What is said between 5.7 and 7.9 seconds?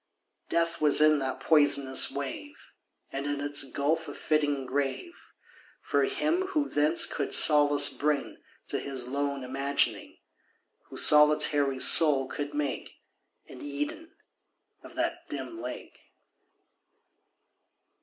For him who thence could solace